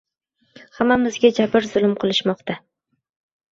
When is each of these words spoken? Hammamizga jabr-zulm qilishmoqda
Hammamizga 0.77 1.31
jabr-zulm 1.41 1.95
qilishmoqda 2.05 2.59